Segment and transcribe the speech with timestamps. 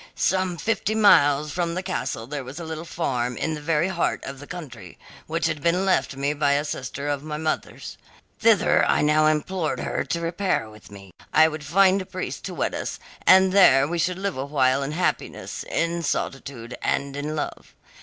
[0.15, 4.23] "Some fifty miles from the castle there was a little farm, in the very heart
[4.25, 7.99] of the country, which had been left me by a sister of my mother's.
[8.39, 11.11] Thither I now implored her to repair with me.
[11.31, 14.81] I would find a priest to wed us, and there we should live a while
[14.81, 17.75] in happiness, in solitude, and in love.